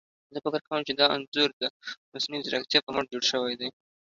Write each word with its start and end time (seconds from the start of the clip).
زه 0.33 0.39
فکر 0.45 0.61
کوم 0.67 0.81
چي 0.87 0.93
دا 0.99 1.05
انځور 1.15 1.49
ده 1.61 1.67
مصنوعي 2.13 2.41
ځيرکتيا 2.47 2.79
په 2.83 2.91
مټ 2.95 3.05
جوړ 3.13 3.23
شوي 3.31 3.53
دي. 3.59 3.69